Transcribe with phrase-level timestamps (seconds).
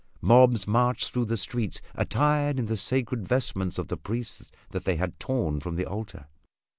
[0.19, 4.95] Mobs marched through the streets attired in the sacred vestments of the priests that they
[4.95, 6.25] had torn from the altar.